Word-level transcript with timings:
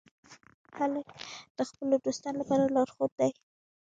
هلک 0.77 1.07
د 1.57 1.59
خپلو 1.69 1.95
دوستانو 2.05 2.39
لپاره 2.41 2.71
لارښود 2.75 3.11
دی. 3.19 3.31